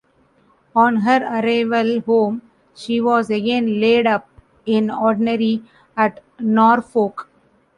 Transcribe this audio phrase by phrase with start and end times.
[0.75, 2.41] On her arrival home,
[2.73, 4.27] she was again laid up,
[4.65, 5.61] in ordinary,
[5.95, 7.29] at Norfolk.